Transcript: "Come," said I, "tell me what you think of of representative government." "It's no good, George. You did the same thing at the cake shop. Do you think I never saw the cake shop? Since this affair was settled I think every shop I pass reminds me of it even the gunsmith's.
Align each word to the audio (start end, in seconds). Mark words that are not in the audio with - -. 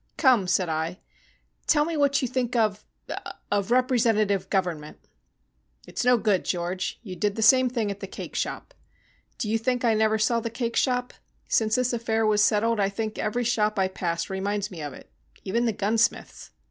"Come," 0.17 0.47
said 0.47 0.67
I, 0.67 0.97
"tell 1.67 1.85
me 1.85 1.95
what 1.95 2.23
you 2.23 2.27
think 2.27 2.55
of 2.55 2.87
of 3.51 3.69
representative 3.69 4.49
government." 4.49 4.97
"It's 5.85 6.03
no 6.03 6.17
good, 6.17 6.43
George. 6.43 6.99
You 7.03 7.15
did 7.15 7.35
the 7.35 7.43
same 7.43 7.69
thing 7.69 7.91
at 7.91 7.99
the 7.99 8.07
cake 8.07 8.35
shop. 8.35 8.73
Do 9.37 9.47
you 9.47 9.59
think 9.59 9.85
I 9.85 9.93
never 9.93 10.17
saw 10.17 10.39
the 10.39 10.49
cake 10.49 10.75
shop? 10.75 11.13
Since 11.47 11.75
this 11.75 11.93
affair 11.93 12.25
was 12.25 12.43
settled 12.43 12.79
I 12.79 12.89
think 12.89 13.19
every 13.19 13.43
shop 13.43 13.77
I 13.77 13.87
pass 13.89 14.27
reminds 14.27 14.71
me 14.71 14.81
of 14.81 14.93
it 14.93 15.11
even 15.43 15.65
the 15.65 15.71
gunsmith's. 15.71 16.49